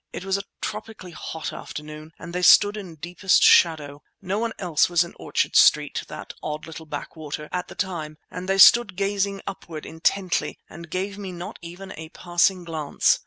[0.13, 4.01] It was a tropically hot afternoon and they stood in deepest shadow.
[4.19, 8.95] No one else was in Orchard Street—that odd little backwater—at the time, and they stood
[8.95, 13.19] gazing upward intently and gave me not even a passing glance.